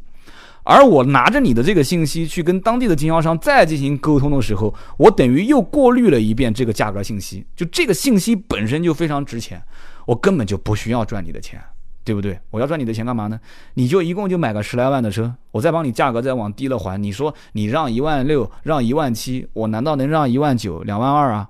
[0.70, 9.62] 而我拿着你的这个信息去跟当地的经销商再进行沟通的时候，我等于又过滤了一遍这个价格信息，就这个信息本身就非常值钱，
[10.04, 11.58] 我根本就不需要赚你的钱，
[12.04, 12.38] 对不对？
[12.50, 13.40] 我要赚你的钱干嘛呢？
[13.72, 21.48] 你就一共就买个十来万的车，我再帮你价格再往低了还，你说你让一万六，让一万七，我难道能让一万九、两万二啊？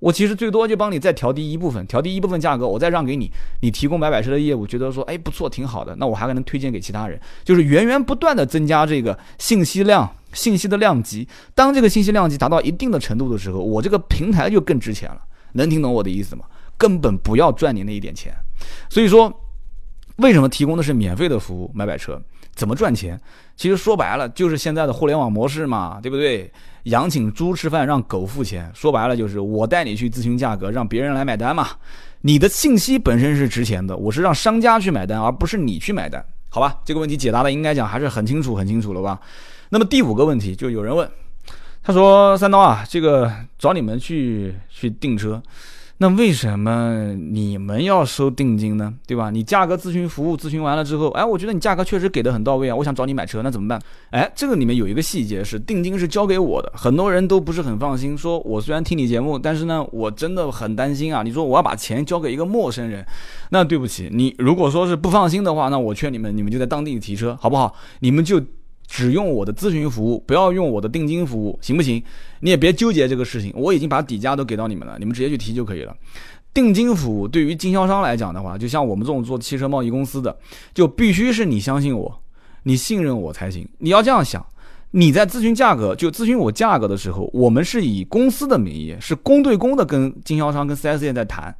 [0.00, 3.30] 我其实最多就帮你再调低一部分，调低一部分价格，我再让给你。
[3.60, 11.28] 你提供买摆车的业务，觉得说，哎，不错，挺好的，那我还可能推荐给其他人，就是源源不断的增加这个信息量、信息的量级。
[11.54, 15.20] 当这个信息量级达到一定的程度的时候，我这个平台就更值钱了。
[15.52, 16.44] 能听懂我的意思吗？
[16.78, 18.32] 根本不要赚你那一点钱。
[18.88, 19.30] 所以说，
[20.16, 22.20] 为什么提供的是免费的服务买摆车？
[22.54, 23.20] 怎么赚钱？
[23.56, 26.50] 其实说白了，就是现在的互联网模式嘛，对不对？
[26.84, 28.70] 养请猪吃饭，让狗付钱。
[28.74, 31.68] 说白了就是我带你去咨询价格，让别人来买单嘛。
[32.22, 36.78] 你的信息本身是值钱的，我是让商家去买单，而不是你去买单，好吧？
[36.84, 39.20] 这个问题解答的应该讲还是很清楚，很清楚了吧？
[39.70, 41.08] 那么第五个问题，就有人问，
[41.82, 45.42] 他说：“三刀啊，这个找你们去去订车。”
[46.02, 48.94] 那为什么你们要收定金呢？
[49.06, 49.28] 对吧？
[49.28, 53.78] 你价格咨询服务咨询完了之后，哎，我觉得你价格确实给的很到位啊，我想找你买车，那怎么办？
[54.10, 61.22] 哎，这个里面有一个细节是定金是交给我的，很多人都不是很放心，说我虽然听你节目，但是呢，我真的很担心啊。
[61.22, 63.04] 你说我要把钱交给一个陌生人，
[63.50, 67.74] 那对不起，你如果说是不放心的话，那我劝你们，你们就在当地提车，好不好？
[67.98, 68.40] 你们就。
[68.90, 72.02] 只用我的咨询服务，不要用我的定金服务，行不行？
[72.40, 75.96] 你也别纠结这个事情，我已经把底价都给到你们了，你们直接去提就可以了。
[76.52, 80.36] 定金服务对于经销商来讲的话，就像我们这种做汽车贸易公司的，
[80.74, 82.20] 就必须是你相信我，
[82.64, 83.64] 你信任我才行。
[83.78, 84.44] 你要这样想，
[84.90, 91.54] 你在咨询价格，就咨询我价格的时候，我们是以公司的名义，是公对公的跟经销商、跟 4S 店在谈。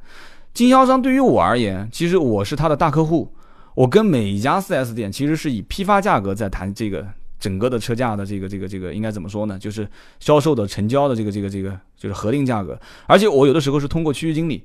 [0.53, 3.33] 经销商对于我而言，其实我是他的大客户，
[3.73, 7.07] 我跟每一家 4S 店其实是以批发价格在谈这个。
[7.41, 9.59] 整个的车价的这个这个这个应该怎么说呢？
[9.59, 9.85] 就是
[10.21, 14.63] 销售的成交的这个这个这个就是核定价格，而且我有的时候是通过区域经理。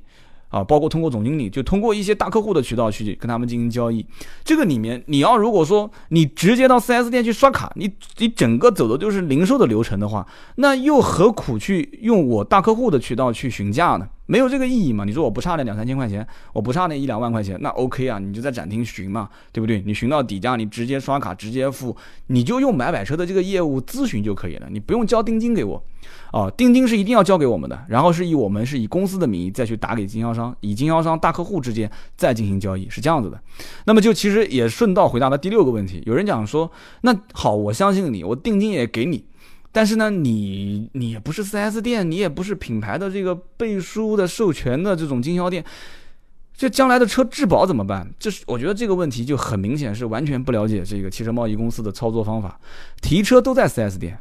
[0.49, 4.07] 啊，包括通过总经理，就通过一些大客户的渠道去跟他们进行交易。
[4.45, 14.09] 这个里面，你要如果说你直接到 4S 店去刷卡，你你整个走的就是零售的流程的话，那又何苦去用我大客户的渠道去询价呢？
[14.27, 15.05] 没有这个意义嘛？
[15.05, 19.83] 你说我不差那两三千块钱，我不差那一两万块钱，那 OK 啊，你就在展厅询嘛，对不对？
[19.87, 25.83] 你询到底价，你直接刷卡直接付，你就用买买车的这个业务咨询就可以了，你不用交定金给我。
[26.33, 33.41] 哦，定金是一定要交给我们的，然后是以我们是以公司的名义再去打给经销商，以经销商大客户之间再进行交易，是这样子的。
[33.87, 36.03] 那么就其实也顺道回答了第六个问题。
[36.05, 36.71] 有人讲说，
[37.03, 39.25] 那好，我相信你，我定金也给你，
[39.77, 45.63] 但是呢，你你也不是 4S 店，你也不是品牌的这个背书的授权的这种经销店，
[46.57, 48.11] 这将来的车质保怎么办？
[48.19, 52.59] 这是我觉得这个问题就很明显是完全不了解这个汽车贸易公司的操作方法，
[53.03, 54.19] 提车都在 4S 店。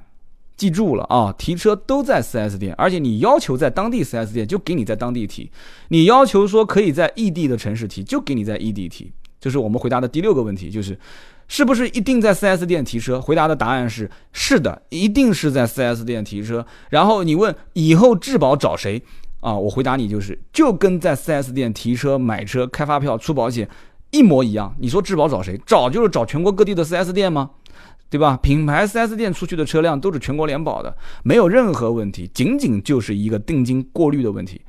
[0.57, 5.49] 记住了啊，提车都在 4S 店，而且你要求在当地 4S 店就给你在当地提，
[5.87, 9.13] 你要求说可以在异地的城市提，就给你在异地提。
[9.39, 10.97] 这是我们回答的第六个问题，就是
[11.47, 13.21] 是不是一定在 4S 店提车？
[13.21, 16.65] 回答的答案是是的，一定是在 4S 店提车。
[16.89, 19.01] 然后你问以后质保找谁
[19.41, 19.53] 啊？
[19.53, 23.69] 我回答你就是就跟在 4S 店提车、买车、开发票、出保险
[24.11, 24.75] 一模一样。
[24.79, 25.59] 你说质保找谁？
[25.65, 27.51] 找就是找全国各地的 4S 店吗？
[28.07, 28.37] 对吧？
[28.41, 34.61] 品牌 4S 店出去的车辆都是全国联保的，没有任何问题，仅仅就是一个定金过滤的问题。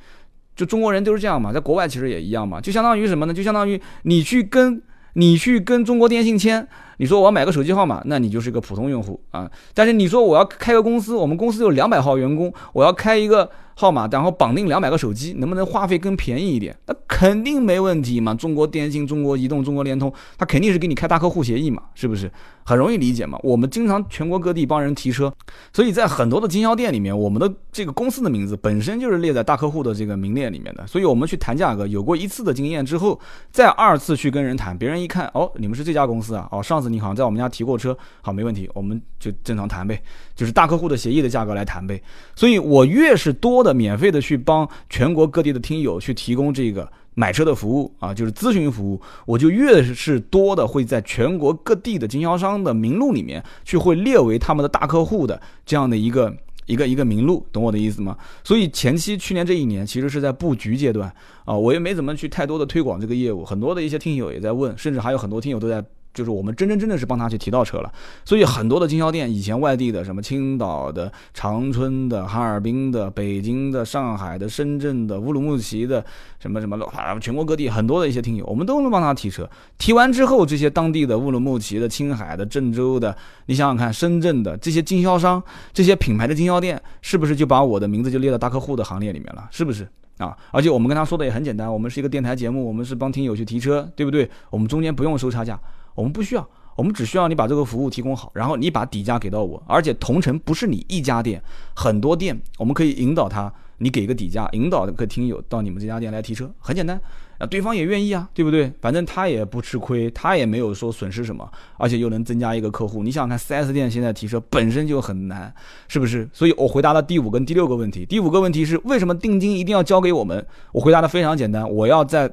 [0.56, 3.34] 就中国人都是这样嘛，在国外其实也一样嘛，就相当于什么呢？
[3.34, 4.82] 就相当于你去跟
[5.18, 9.50] 你去跟中国电信签，你说我要买个手机号码，那你就是个普通用户啊。
[9.74, 13.50] 但是你说我要开个公司，我们公司有两百号员工，我要开一个。
[13.78, 16.74] 号码，然后绑定两百个手机，能不能话费更便宜一点？
[16.86, 18.32] 那肯定没问题嘛！
[18.32, 22.32] 中国电信、中国移动、中国联通，它肯定是给你开大客户协议嘛，是不是？
[22.64, 23.38] 很容易理解嘛。
[23.42, 25.30] 我们经常全国各地帮人提车，
[25.74, 30.86] 所以在很多的经销店里面，我们的这个公司的名字本身就是列在大客户的这个名列里面的。
[30.86, 33.20] 所以我们去谈价格，有过一次的经验之后，
[33.52, 36.85] 再二次去跟人谈，别人一看，哦，你们是这家公司啊，哦，上次。
[36.88, 40.00] 你好像在我们家提过车，好，没问题，我们就正常谈呗，
[40.34, 42.00] 就是大客户的协议的价格来谈呗。
[42.34, 56.34] 所以我越是多的免费的去帮全国各地的听友去提供这个买车的服务啊，就是咨询服务，我就越是多的会在全国各地的经销商的名录里面去会列为他们的大客户的这样的一个。
[56.66, 58.18] 一个一个名录，懂我的意思吗？
[58.42, 61.08] 所以前期去年这一年其实是在布局阶段
[61.44, 65.84] 啊，我也没怎么去太多的推广这个业务，很多的一些听友也在问，甚至还有很多听友都在。
[66.16, 67.92] 就是我们真真正正是帮他去提到车了，
[68.24, 76.02] 所以很多的经销店，以前外地的，什么青岛的、长春的、哈尔滨的、北京的、上海的、深圳的、乌鲁木齐的，
[76.40, 79.46] 什么什么啊，全国各地很多的一些听友，我们都能帮他提车。
[79.76, 85.42] 提完之后，这些当地的乌鲁木齐的、青海的、郑州的，你想想看，深圳的这些经销商、
[85.74, 89.46] 这些品牌的经销店，是不是就把我的名字就列到大客户的行列里面了？
[89.50, 89.86] 是不是
[90.18, 90.36] 啊？
[90.50, 94.30] 而且我们跟他说的也很简单，我们是一个电台节目，我们是帮听友去提车，对不对？
[94.50, 95.58] 我们中间不用收差价。
[95.96, 101.42] 我们不需要，我们只需要你把这个服务提供好，然后你把底价给到我，而且同城不是你一家店，
[101.74, 107.00] 很多店，我们可以引导他，你给个底价，引导个听友到你们这家店来提车，很简单，
[107.38, 108.70] 啊，对方也愿意啊，对不对？
[108.80, 113.02] 反正他也不吃亏，他也没有说损失什么，而且又能增加一个客户。
[113.02, 115.52] 你想想看，4S 店现在提车本身就很难，
[115.88, 116.28] 是不是？
[116.32, 118.04] 所以我回答了第五跟第六个问题。
[118.04, 120.46] 第五个问题是为什么定金一定要交给我们？
[120.72, 122.30] 我回答的非常简单，我要在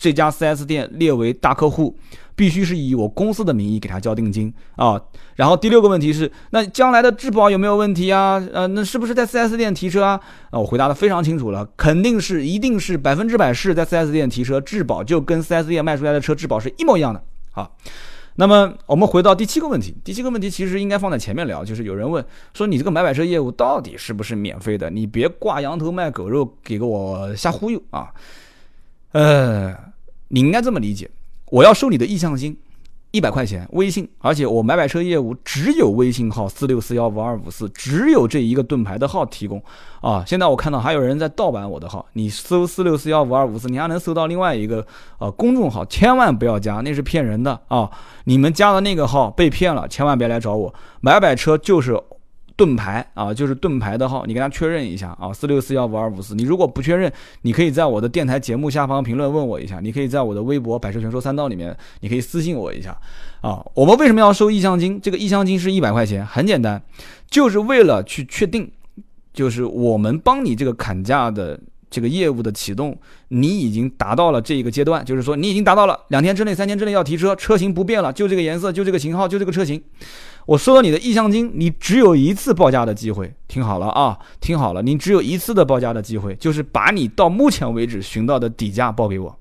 [0.00, 1.96] 这家 4S 店列为大客户。
[2.36, 4.98] 必须是以我公司的名义给他交定金啊，
[5.36, 8.42] 然后第六个问题是，那将来的质保有没有问题啊？
[8.54, 10.18] 呃，那是不是在 4S 店提车啊？
[10.48, 17.22] 啊，我回答的非常清楚了，肯定是，一定是百分之百是在 4S 店提车，质保就跟 4S 店卖出来的车质保是一模一样的。
[17.50, 17.76] 好，
[18.36, 24.88] 那么我们回到第七个问题，第七个问题其实应该放在前面聊，就是有人问说你这个买买车业务到底是不是免费的？
[24.88, 28.08] 你别挂羊头卖狗肉，给我瞎忽悠啊！
[29.12, 29.76] 呃，
[30.32, 31.10] 你应该这么理解。
[31.50, 32.56] 我要收你的意向金，
[33.10, 39.60] 一百块钱微信，而且我买买车业务只有微信号四六四幺五二五四，只有这一个盾牌的号提供
[40.00, 40.22] 啊！
[40.24, 44.86] 现在我看到还有人在盗版我的号，你搜四六四幺五二五四，你还能搜到另外一个
[45.18, 47.90] 呃公众号，千万不要加，那是骗人的啊！
[48.24, 52.00] 你们加的那个号被骗了，千万别来找我，买买车就是。
[52.60, 56.34] 盾牌啊，就是盾牌的号，你跟他确认一下啊，四六四幺五二五四。
[56.34, 62.94] 你如果不确认，你可以在我的电台节目下方评论问我一下，你可以在我的微博“百车全说三道”里面，你可以私信我一下
[63.40, 63.64] 啊。
[63.72, 65.00] 我们为什么要收意向金？
[65.00, 66.82] 这个意向金是一百块钱，很简单，
[67.30, 68.70] 就是为了去确定，
[69.32, 72.94] 就是我们帮你这个砍价的这个业务的启动，
[73.28, 79.82] 你已经达到了这一个阶段，就是说你已经达到了两天之内、三天之内要提车，车型不变了，就这个颜色，就这个型号，就这个车型。
[80.50, 83.32] 我收到你的意向金，你只有一次报价的机会。
[83.46, 89.38] 听好了啊，听好了，你只有一次的报价的机会，就是把你到目前为止寻到的底价报给我。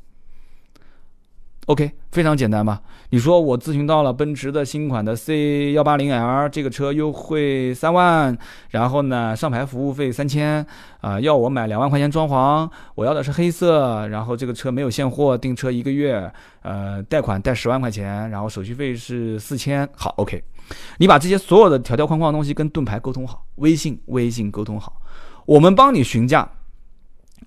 [1.69, 2.81] OK，非常简单吧？
[3.11, 8.35] 你说我咨询到了奔驰的新款的 C 幺八零 L 这个车优惠三万，
[8.71, 10.65] 然后呢上牌服务费三千，
[10.99, 16.31] 啊要我买两万块钱装潢，我要的是黑色，然后这个车没有现货，订车一个月，
[16.63, 19.87] 呃贷款贷十万块钱，然后手续费是四千。
[19.95, 20.43] 好，OK，
[20.97, 24.99] 你把这些所有的条条框框的东西跟盾牌沟通好，微信微信沟通好，
[25.45, 26.49] 我们帮你询价，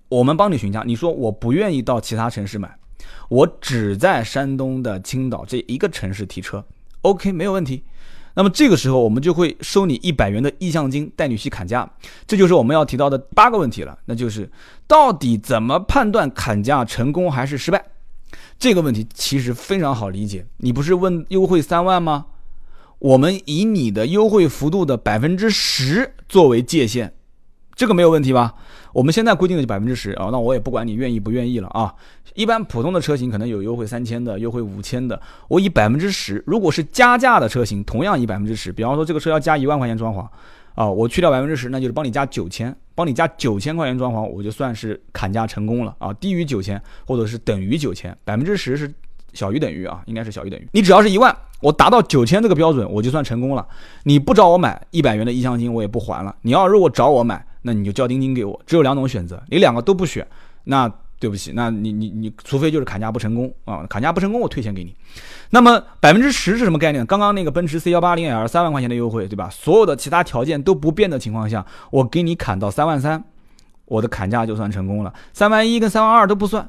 [0.09, 2.73] 我们帮你询价，你说我不愿意到其他城市买。
[3.29, 6.65] 我只在山东的青岛这一个城市提车
[7.03, 7.83] ，OK，没有问题。
[8.35, 11.91] 那么这个时候我们就会收你一百元的意向金，带你去砍价。
[12.27, 14.51] 这就是我们要提到的八个问题了，那就是
[14.87, 17.85] 到底怎么判断砍价成功还是失败？
[18.59, 20.47] 这个问题其实非常好理解。
[20.59, 22.27] 你不是问优惠三万吗？
[23.01, 27.13] 我们以你的优惠幅度的百分之十作为界限，
[27.75, 28.55] 这个没有问题吧？
[28.93, 31.95] 我们现在规定的就百分之十啊，那我也不管你愿意不愿意了啊。
[32.35, 36.43] 一般普通的车型可能有优惠三千的，优惠五千的，我以百分之十。
[36.47, 38.71] 如果是加价的车型，同样以百分之十。
[38.71, 40.27] 比方说这个车要加一万块钱装潢，
[40.75, 46.13] 啊，我去掉百分之十，那就是帮你加九千，帮你加九千块钱装潢，我就算是砍价成功了啊。
[46.15, 48.93] 低于九千或者是等于九千，百分之十是
[49.33, 50.69] 小于等于啊，应该是小于等于。
[50.73, 53.67] 你只要是一万，我达到九千这个标准，我就算成功了。
[54.03, 56.37] 你不找我买一百元的意向金，我也不还了。
[56.43, 57.47] 你要如果找我买。
[57.63, 60.27] 那你就交定金给我，只有两种选择，你两个都不选，
[60.65, 64.95] 那对不起，那你你你，除非就是砍价不成功啊，砍价不成功我退钱给你。
[65.51, 67.07] 那么百分之十是什么概念？
[67.07, 69.49] 刚刚那个奔驰 C 幺八零 L 三万块钱的优惠，对吧？
[69.49, 73.23] 所有的其他条件都不变的情况下，我给你砍到三万三，
[73.85, 75.15] 我的砍价就算成功了。
[75.33, 76.69] 三万一跟三万二都不算，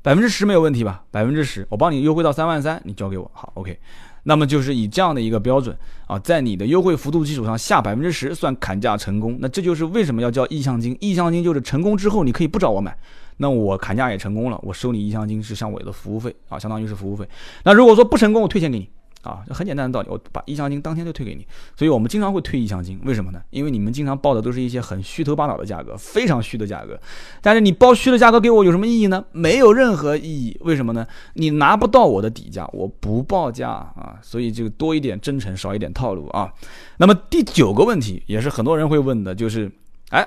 [0.00, 1.02] 百分之十没有问题吧？
[1.10, 3.78] 百分之十，我帮你优惠到三万三，你交给我，好，OK。
[4.24, 9.36] 那么就是以这样的一个标准啊，在你的优惠幅度基础上下百分之十算砍价成功。
[9.40, 10.96] 那这就是为什么要叫意向金？
[11.00, 12.96] 意向金就是成功之后你可以不找我买，
[13.38, 17.26] 那我砍价也成功了，我收你意向金是像我的服务费啊，相当于是服务费。
[17.64, 18.88] 那如果说不成功，我退钱给你
[19.22, 21.46] 啊，很简单的道理，我把意向金当天就退给你。
[21.76, 23.42] 所以我们经常会退意向金，为什么呢？
[23.50, 26.98] 因为你们经常报的都是一些很虚头巴脑的价格，非常虚的价格。
[27.42, 29.24] 但是你报虚的价格给我有什么意义呢？
[29.32, 30.56] 没有任何意义。
[30.62, 31.06] 为什么呢？
[31.34, 34.18] 你拿不到我的底价，我不报价啊。
[34.22, 36.50] 所以就多一点真诚，少一点套路啊。
[36.96, 39.70] 那么第九个问题也是很多人会问的，就是，
[40.08, 40.26] 哎，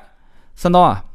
[0.55, 1.05] 三刀啊，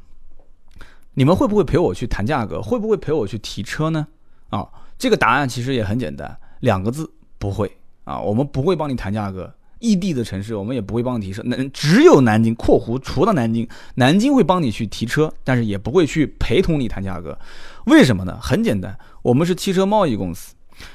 [1.14, 2.60] 你们会不会陪我去谈价格？
[2.60, 4.08] 会不会陪我去提车呢？
[4.50, 7.12] 啊，这个答案其实也很简单，两个字。
[7.38, 7.70] 不会
[8.04, 9.52] 啊，我们不会帮你谈价格。
[9.80, 11.40] 异地的城市，我们也不会帮你提车。
[11.44, 17.38] 南只有南京（括弧除了南京），南京会帮你去提车，但是也不会去陪同你谈价格。
[17.86, 18.36] 为什么呢？
[18.42, 20.52] 很简单，我们是汽车贸易公司，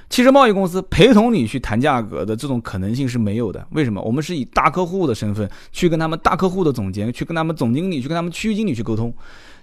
[0.09, 3.65] 汽车贸易公司陪同你去谈价格的这种可能性是没有的。
[3.71, 4.01] 为什么？
[4.01, 9.13] 我们是以大客户的身份去跟他们大客户的总监、去跟他们总经理、去跟他们区域经理去沟通。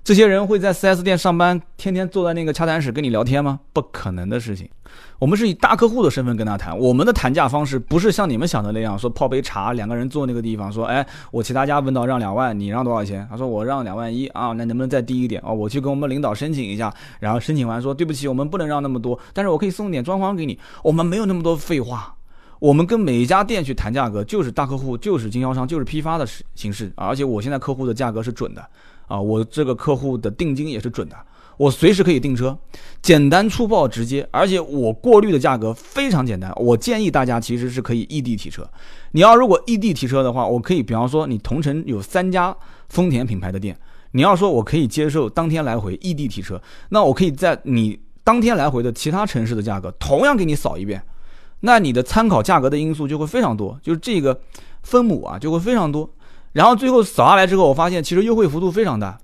[0.02, 3.60] 这些人会在 4S 店上班，天天坐在那个洽谈室跟你聊天吗？
[3.72, 4.68] 不可能的事情。
[5.18, 13.26] 我们是以大客户的身份跟他谈，我们的谈价方式不是像你们想的那样，说泡杯茶，两个人坐那个地方，说，哎，我其他家问到让两万，你让多少钱？
[13.30, 15.40] 他说我让两万一啊，那能不能再低一点？
[15.44, 20.58] 哦，我去跟我们领导申请一下，然后申请完说，对不起，我们不能让那么多，但是我可以送点装潢给你。
[20.82, 22.14] 我们没有那么多废话，
[22.58, 28.66] 我们跟每一家店去谈价格，就是大客户，就是经销商，就是批发的形式，而且我现在客户的价格是准的。
[29.11, 31.16] 啊，我这个客户的定金也是准的，
[31.57, 32.57] 我随时可以订车，
[33.03, 36.53] 简单粗暴直接，而且我过滤的价格非常简单。
[36.55, 38.64] 我建议大家其实是可以异地提车。
[39.11, 42.57] 你要如果异地提车的话，我可以，比方说你同城有三家
[42.88, 43.77] 丰田品牌的店，
[44.12, 51.03] 你要说我可以接受当天来回异地提车，那我可以在你当天来回的其他城市的价格同样给你扫一遍，
[51.62, 54.40] 那你的参考价格的因素就会非常多，就是这个
[54.85, 56.09] 分母啊就会非常多。
[56.52, 59.18] 然后最后扫下来之后，我发现其实优惠幅度非常大，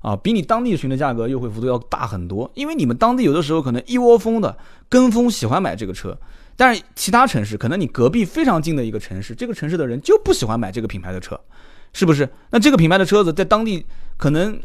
[0.00, 2.50] 啊，比你当地群的价格优惠幅度要大很多。
[2.54, 4.56] 因为你们当地有的时候可能一窝蜂的
[4.88, 6.16] 跟风喜欢买这个车，
[6.56, 11.38] 但是其他城市可能你隔壁非常近的一个城市，这个城市的人就不喜欢买这个品牌的车，
[11.92, 12.28] 是不是？
[12.50, 13.84] 那这个品牌的车子在当地
[14.16, 14.58] 可能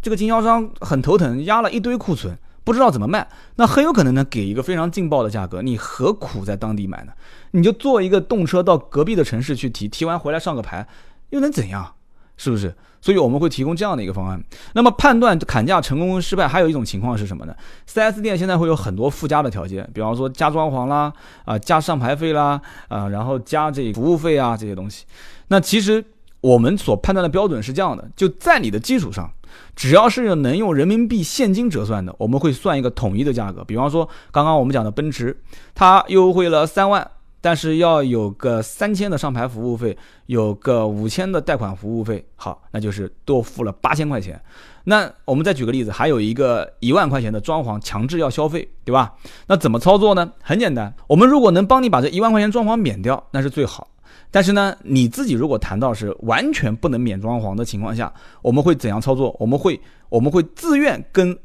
[0.00, 7.12] 这个经销商很头疼，压了一堆库存，不知道怎么卖，那很有可能呢给一个非常劲爆的价格，你何苦在当地买呢？
[7.50, 10.86] 你就坐一个动车到隔壁的城市去提，提完回来上个牌。
[11.30, 11.94] 又能怎样？
[12.36, 12.74] 是不是？
[13.00, 14.42] 所以我们会提供这样的一个方案。
[14.74, 17.54] 那么判断砍价成功失败，还有一种情况是什么呢
[17.88, 21.10] ？4S 店现在会有很多附加的条件，比方说加装潢啦，
[21.44, 25.06] 啊加上牌费啦，啊然后加这服务费啊这些东西。
[25.48, 26.04] 那其实
[26.40, 29.30] 我们所判断的标准是这样的：就在你的基础上，
[29.74, 33.64] 只要是能用人民币现金折算的，我们会算一个统一的价格。
[33.64, 35.34] 比方说刚刚我们讲的奔驰，
[35.74, 37.08] 它优惠了三万。
[37.40, 39.96] 但是要有个三千的上牌服务费，
[40.26, 44.40] 有个五千的贷款服务费，好，那就是多付了八千块钱。
[44.84, 49.14] 那我们再举个例子，还有一个一万块钱的装潢强制要消费，对吧？
[49.46, 50.32] 那怎么操作呢？
[50.40, 53.88] 很简单，我们如果能帮你把这一万块钱装潢免掉，那是最好。
[54.30, 59.34] 但是呢，你自己如果谈到是完全不能免装潢的情况下，我们会怎样操作？
[59.38, 61.36] 我们会我们会自愿跟。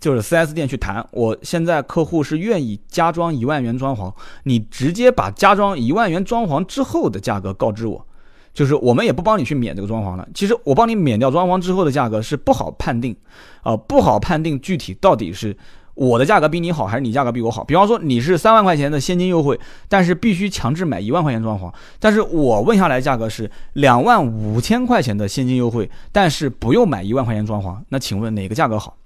[0.00, 4.12] 就是 4S 店去谈，我现在客户是愿意加装一万元装潢，
[4.44, 8.04] 你直接把加装一万元装潢之后的价格告知我，
[8.52, 10.28] 就是我们也不帮你去免这个装潢了。
[10.34, 13.14] 其实我帮你免掉装潢之后的价格是不好判定，
[13.62, 15.56] 啊，不好判定具体到底是
[15.94, 17.62] 我的价格比你好还是你价格比我好。
[17.62, 28.96] 比方说你是三万块钱的现金优惠，但是必须强制买一万块钱装潢，但是我问下来价格是两万五千块钱的现金优惠，但是不用买一万块钱装潢，那请问哪个价格好？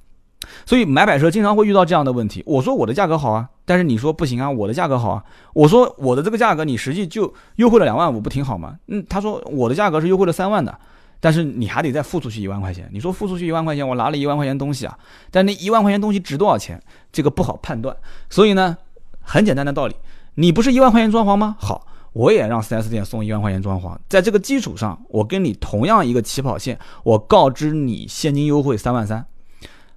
[0.66, 2.42] 所以买摆车经常会遇到这样的问题。
[2.46, 5.24] 我说我的价格好啊，但是你说不行啊，我的价格好啊。
[5.52, 8.76] 我说我的这个价格你实际就优惠了两万五，不挺好吗？
[8.88, 10.76] 嗯，他说我的价格是优惠了三万的，
[11.20, 12.88] 但是你还得再付出去一万块钱。
[12.92, 14.98] 你说付出去一万块钱，我拿了一万块钱东西啊，
[15.30, 17.96] 但那一万块钱东西值多少钱，这个不好判断。
[18.28, 18.76] 所以呢，
[19.20, 19.94] 很简单的道理，
[20.34, 21.56] 你不是一万块钱装潢吗？
[21.58, 29.24] 好，我也让 4S 店送一万块钱装潢，在这个基础上，我跟你同样一个起跑线，我告知你现金优惠三万三。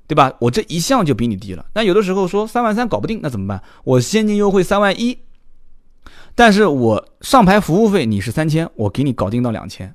[0.07, 0.33] 对吧？
[0.39, 1.65] 我这一项就比你低了。
[1.75, 3.61] 那有的时候说三万三搞不定，那怎么办？
[3.83, 5.19] 我现金优惠三万一，
[6.33, 9.93] 但是我上牌服务费你是三千，我给你搞定到两千。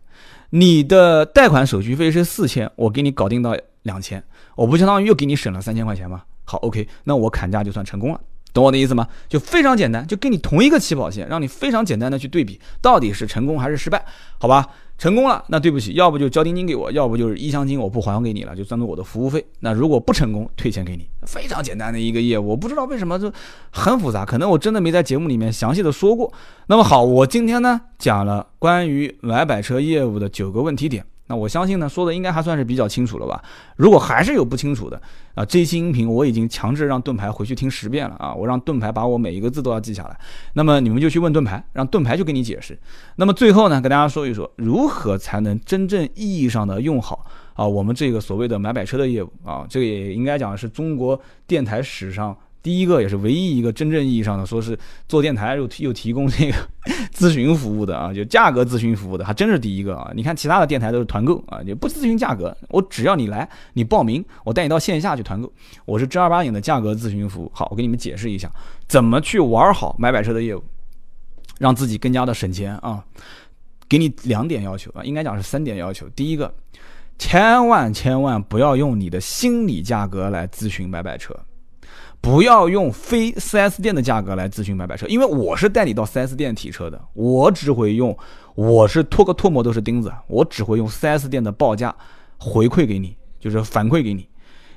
[0.51, 4.23] 你的贷款手续费是四千，我给你搞定到两千，
[4.55, 6.25] 我不相当于又给你省了三千块钱吗？
[6.45, 8.21] 好，OK，那我砍价就算成功了，
[8.53, 9.07] 懂我的意思吗？
[9.29, 14.05] 就非常简单，就跟你同一个起跑线，让你非常简单的去对比，到底是成功还是失败？
[14.39, 14.67] 好吧？
[14.99, 19.45] 成功了，那对不起，要不就交定金给我，要不就是一箱金我不还给你了，就算作我的服务费。
[19.61, 22.51] 那如果不成功，退钱给你，非常简单的一个业务。
[22.51, 23.33] 我不知道为什么就
[23.73, 26.33] 很复杂，可能我真的没在节目里面详细的说过。
[26.67, 31.05] 那么好，我今天呢讲了关于买摆车业务的九个问题点。
[31.33, 33.43] 那我相信呢，说的应该还算是比较清楚了吧？
[33.77, 35.01] 如果还是有不清楚的
[35.35, 40.21] 啊，这期音频我已经强制让盾牌回去听十遍了啊，我让盾牌把我每一个字都要记下来。
[40.53, 42.79] 那么你们就去问盾牌，让盾牌去给你解释。
[43.17, 47.25] 那么最后呢，跟大家说一说，如何才能真正意义上的用好
[47.55, 52.37] 啊我们这个所谓的买买车的业务啊，这个也应该讲是中国电台史上。
[52.63, 56.57] 第一个也是唯一一个真正意义上的说是做电台又又提供这个
[57.13, 60.13] 咨询服务的啊，就价格咨询服务的，还真是第一个啊！
[60.15, 65.53] 你看其他的电台都是团购啊，也不咨询价格，我只要你来，你报名，我带你到线下去团购，
[65.85, 67.51] 我是正儿八经的价格咨询服务。
[67.53, 68.51] 好，我给你们解释一下
[68.87, 70.63] 怎么去玩好买摆车的业务，
[71.59, 73.05] 让自己更加的省钱啊！
[73.89, 76.09] 给你两点要求啊，应该讲是三点要求。
[76.11, 76.55] 第一个，
[77.19, 81.37] 千万千万不要用你的心理价格来咨询买摆车。
[82.23, 88.17] 不要用非 4S 店的价格来咨询买买车，因为我是带你到 4S 店提车的，我只会用，
[88.55, 91.93] 我是拖个唾沫都是钉子，我只会用 4S 店的报价
[92.39, 94.29] 回馈给你，就是反馈给你。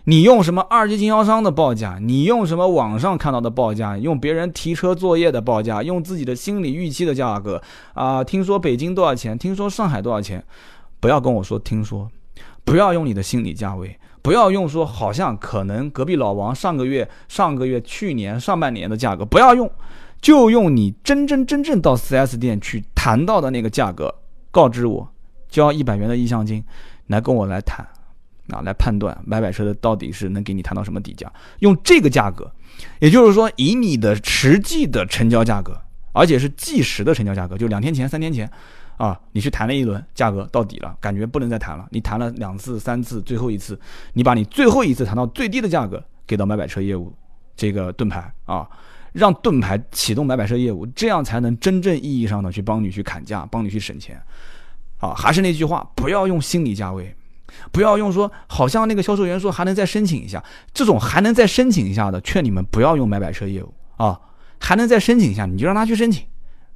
[0.06, 7.62] 你用什么二级经销商的报价，你用什么网上看到的报价，用别人提车作业的报价，用自己的心理预期的价格
[7.94, 10.44] 啊，听说北京多少钱，听说上海多少钱，
[11.00, 12.10] 不要跟我说听说，
[12.64, 14.00] 不要用你的心理价位。
[14.26, 19.70] 不要用说好像可能隔壁老王上个月、上个月、去年上半年的价格，不要用，
[20.20, 24.12] 就用你真真正正到 4S 店去谈到的那个价格，
[24.50, 25.08] 告知我，
[25.48, 26.64] 交一百元的意向金，
[27.06, 27.86] 来跟我来谈，
[28.50, 32.52] 啊，来判断买买车的到底是能给你谈到什么底价，用这个价格，
[32.98, 35.80] 也就是说以你的实际的成交价格，
[36.14, 38.52] 而且是计时的成交价格，就两天前、三天前。
[38.98, 41.86] 啊，你去谈了一轮，价格到底了，感觉不能再谈了。
[41.92, 43.80] 你谈了两次、三次，最后一次，
[44.14, 47.14] 你把你最后一次谈到最低的价格给到买买车业务
[47.56, 48.68] 这个盾牌啊，
[49.12, 54.22] 让盾牌启动买买车业务，这样才能真正意义上的去帮你去砍价，帮你去省钱。
[55.00, 57.14] 啊，还是那句话，不要用心理价位，
[57.74, 60.42] 不要用说好像那个销售员说还能再申请一下，
[60.74, 64.18] 这种还能再申请一下的，劝你们不要用买买车业务啊，
[64.58, 66.26] 还能再申请一下，你就让他去申请，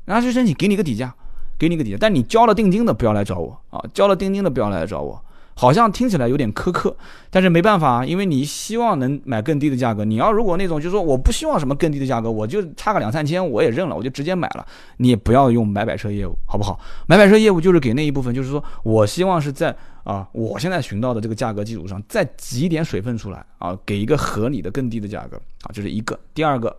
[0.03, 1.15] 让他去申请，给你个底价。
[1.60, 3.84] 给你个底价，但你交了定金的不要来找我啊！
[3.93, 5.22] 交了定金的不要来找我，
[5.53, 6.95] 好像听起来有点苛刻，
[7.30, 10.05] 但是没办法，因为你希望能买更低的价格。
[10.05, 14.66] 你要如果那种就是说我不希望什么更低的价格，我就差个两三千我也认了，我就直接买了。
[14.97, 16.80] 你也不要用买摆车业务，好不好？
[17.07, 26.18] 买摆车业务就是给那一部分，就是说我希望是在啊，我现在寻到的这个价格基础上再挤一点水分出来啊，给一个合理的更低的价格啊，这是一个。
[26.34, 26.74] 第二个，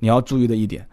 [0.00, 0.84] 你要注意的一点，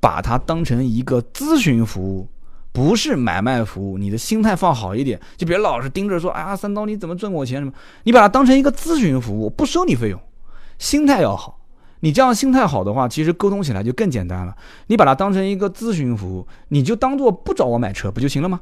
[0.00, 2.26] 把它当成一个咨询服务。
[2.72, 7.72] 不是买卖服务，你的心态放好一点，就别老是盯着说，哎呀，三刀你怎么挣我钱什么？
[8.04, 10.20] 你把它当成一个咨询服务，不收你费用，
[10.78, 11.58] 心态要好。
[12.02, 14.56] 你这样心态好的话，其实沟通起来就更简单了。
[14.86, 18.60] 你把它当成一个咨询服务，你就当做不找我买车不就行了吗？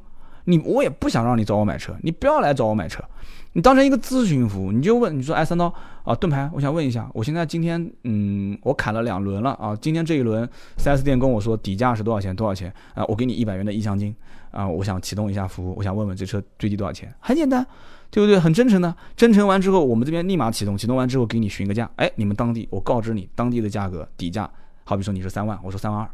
[0.49, 3.05] 你我也不想让你找我买车，你不要来找我买车。
[3.53, 5.73] 你当成一个咨询服务，你就问你说，哎，三刀
[6.05, 12.35] 啊，盾牌，我想问一下，我现在今天嗯，我砍了两轮了啊，今天这一轮 4S 店跟我说底价是多少钱？
[12.35, 13.05] 多少钱啊？
[13.07, 14.15] 我给你一百元的意向金
[14.51, 17.13] 啊，我想启动一下服务，我想问问这车最低多少钱？
[17.21, 17.67] 很简单，
[18.11, 18.39] 对不对？
[18.39, 24.49] 很真诚的，真诚完之后，我们这边立马启动，启动完之后给你询个价，哎，你们当地我告知你当地的价格底价，
[24.85, 26.09] 好比说你是三万，我说三万二。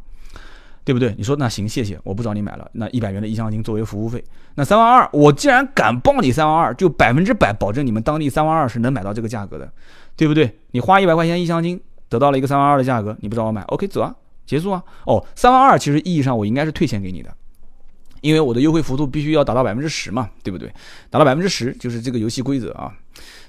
[0.84, 1.14] 对不对？
[1.16, 2.70] 你说那行，谢谢，我不找你买了。
[2.74, 4.22] 那一百元的意向金作为服务费，
[4.56, 9.72] 那三万二，我既然敢报你三万二，就百分之百保证你们当地三万二是能买到这个价格的，
[10.14, 10.58] 对不对？
[10.72, 11.80] 你花一百块钱意向金
[12.10, 14.14] 得到了一个三万二的价格，你不找我买，OK，走啊，
[14.44, 14.82] 结束啊。
[15.06, 17.34] 哦，三万二其实意义上我应该是退钱给你的，
[18.20, 20.70] 因为我的优惠幅度必须要达到百分之十嘛，对不对？
[21.08, 22.92] 达到百分之十就是这个游戏规则啊，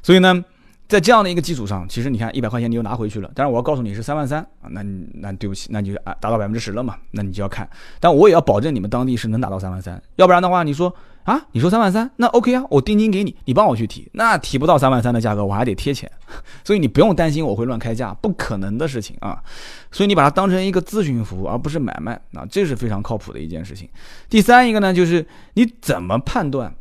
[0.02, 0.44] 所以呢。
[0.88, 4.84] 在这样的一个基础上，其实你看一百块钱你又拿回去了，但是我要告诉你是三万三啊，那
[5.16, 7.68] 那对不起，那你就啊达到百分之十了嘛，那你就要看，
[8.00, 16.10] 但我也要保证你们当地是能达到三万三，要不然的话你说啊你说三万三，那 OK 啊，我定金给你，你帮我去提，那提不到三万三的价格我还得贴钱，
[16.64, 19.42] 所以你不用担心我会乱开价，不可能的事情啊，
[19.92, 23.90] 所以你把它当成一个咨询服务而不是买卖啊，这是非常靠谱的一件事情。
[24.30, 25.26] 第三一个呢，就是
[25.56, 26.72] 你怎么判断？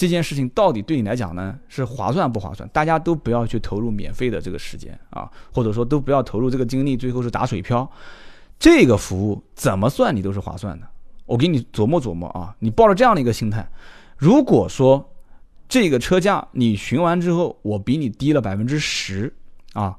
[0.00, 2.66] 这件事情到底对你来讲呢是划算不划算？
[2.70, 7.86] 大家都不要去投入免费的这个时间啊，或者说都不要投入这个精力，最后是打水漂。
[8.58, 10.86] 这个服务怎么算你都是划算的。
[11.26, 13.68] 我给你琢磨琢磨啊，你抱着这样的一个心态，
[14.16, 15.06] 如果说
[15.68, 19.30] 这个车价你询完之后，我比你低了百分之十
[19.74, 19.94] 啊，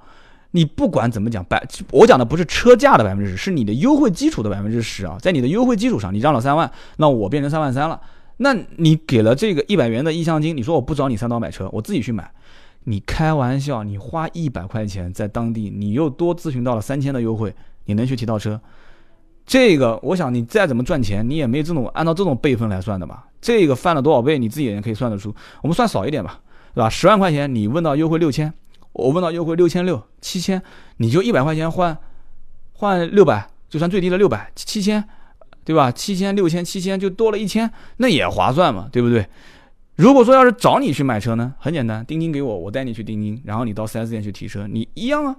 [0.49, 8.02] 你不管怎么讲百，我讲的不是车价的百分之十，是你的优惠基础的百分之十啊，在你的优惠基础上，你让了三万，那我变成三万三了。
[8.44, 12.32] 那你给了这个一百元的意向金，你说我不找你三刀买车，我自己去买，
[12.86, 13.84] 你开玩笑？
[13.84, 17.54] 你花一百块钱在当地，你又多咨询到了三千的优惠，
[17.86, 18.60] 你能去提到车？
[19.46, 23.28] 这个我想你再怎么赚钱，你也没这种按照这种辈分来算的吧？
[23.39, 25.32] 这个翻了多少倍，你自己也可以算得出。
[25.62, 26.42] 我们算少一点吧，
[26.74, 26.89] 对吧？
[26.89, 28.52] 十万块钱你问到优惠六千，
[28.94, 30.60] 我问到优惠六千六、七千，
[30.98, 31.96] 你就一百块钱换
[32.74, 35.08] 换六百，就算最低的六百七千，
[35.64, 35.91] 对吧？
[35.91, 39.26] 七千六千七千就多了一千，那也划算嘛，对不对？
[39.95, 45.36] 如果说要是找你去买车呢，很简单，定金给我，我带你去定金，然后你到 4S 店去提车，你一样啊，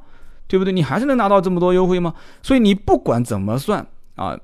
[0.47, 0.73] 对不对？
[0.73, 2.15] 你还是能拿到这么多优惠吗？
[2.43, 4.39] 所以你不管怎么算啊。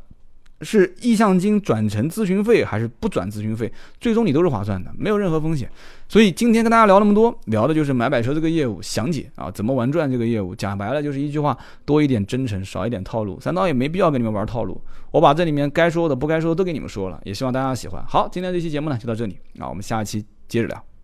[0.62, 5.70] 是意向金转成咨询费还是不转咨询费，最终你都是划算的，没有任何风险。
[6.08, 10.54] 所以今天跟大家聊那么多，聊的就是买百车这个业务详解啊，怎么玩转这个业务。
[10.54, 13.38] 讲白了就是一句话，多一点真诚，少一点套路。
[13.40, 14.80] 三刀也没必要跟你们玩套路，
[15.10, 18.04] 我把这里面该说的、不该说的都给你们说了，也希望大家喜欢。
[18.06, 20.97] 好，今天这期节目呢就到这里，啊，我们下一期接着聊。